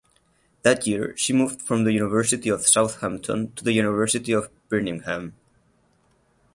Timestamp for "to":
3.51-3.63